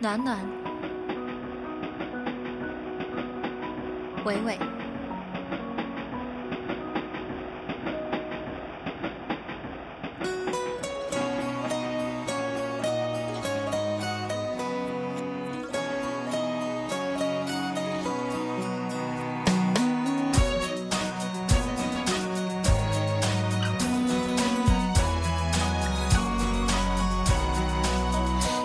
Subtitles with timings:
[0.00, 0.38] 暖暖，
[4.24, 4.56] 伟伟。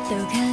[0.10, 0.53] 都可以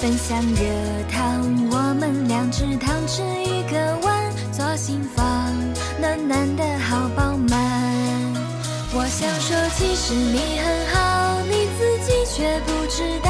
[0.00, 0.62] 分享热
[1.10, 5.24] 汤，我们两只汤匙一个碗，左心房
[6.00, 7.58] 暖暖的好饱满。
[8.94, 13.28] 我想说，其实你很好，你自己却不知道，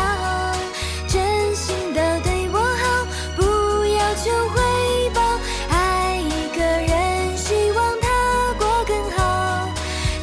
[1.08, 3.42] 真心的对我好，不
[3.86, 5.22] 要求回报。
[5.70, 9.70] 爱一个人，希望他过更好，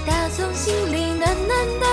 [0.06, 1.86] 打从心里暖暖的，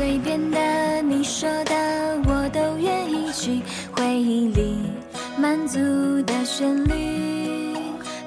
[0.00, 1.74] 随便的，你说的
[2.24, 3.60] 我都愿意去。
[3.94, 4.78] 回忆里
[5.36, 5.78] 满足
[6.22, 7.74] 的旋律，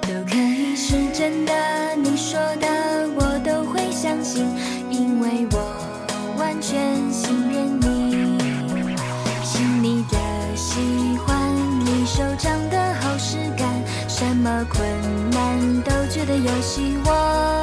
[0.02, 1.52] 都可以是真的，
[1.96, 2.68] 你说的
[3.16, 4.46] 我都会相信，
[4.92, 8.38] 因为我完全信任你。
[9.44, 10.80] 是你的喜
[11.26, 11.36] 欢，
[11.80, 13.68] 你手掌的厚实感，
[14.08, 14.88] 什么困
[15.32, 17.63] 难都觉得有希望。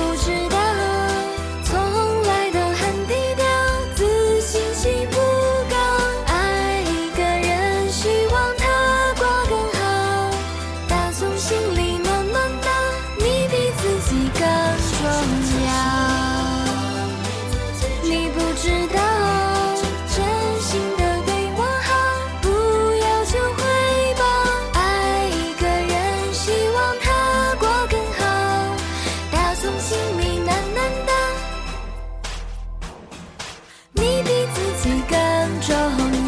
[34.81, 35.17] 自己更
[35.61, 35.75] 重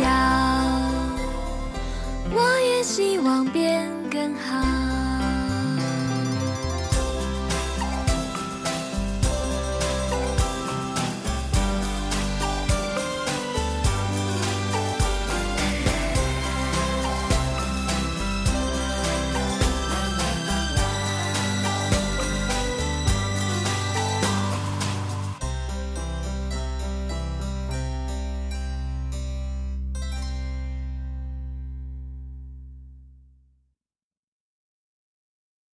[0.04, 0.10] 要。
[2.36, 3.73] 我也希望变。